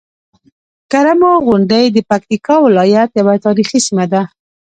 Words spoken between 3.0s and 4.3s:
یوه تاريخي سيمه ده.